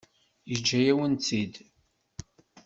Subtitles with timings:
[0.49, 1.53] Yeǧǧa-yawen-tt-id.